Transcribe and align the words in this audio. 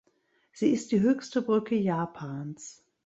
Sie 0.51 0.71
ist 0.71 0.91
die 0.93 0.99
höchste 1.01 1.43
Brücke 1.43 1.75
Japans. 1.75 2.83